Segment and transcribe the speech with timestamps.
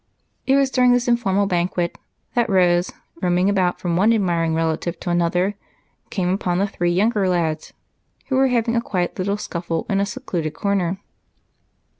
[0.47, 1.95] It was during this informal banquet
[2.33, 5.53] that Rose, roaming about from one admiring relative to another,
[6.09, 7.71] came upon the three younger lads,
[8.25, 10.97] who were having a quiet little scuffle in a secluded corner.